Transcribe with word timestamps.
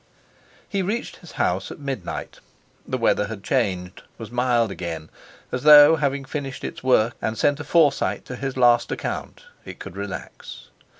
He 0.67 0.81
reached 0.81 1.17
his 1.17 1.33
house 1.33 1.69
at 1.69 1.77
midnight. 1.77 2.39
The 2.87 2.97
weather 2.97 3.27
had 3.27 3.43
changed, 3.43 4.01
was 4.17 4.31
mild 4.31 4.71
again, 4.71 5.11
as 5.51 5.61
though, 5.61 5.95
having 5.97 6.25
finished 6.25 6.63
its 6.63 6.83
work 6.83 7.13
and 7.21 7.37
sent 7.37 7.59
a 7.59 7.63
Forsyte 7.63 8.25
to 8.25 8.35
his 8.35 8.57
last 8.57 8.91
account, 8.91 9.43
it 9.63 9.77
could 9.77 9.95
relax. 9.95 10.69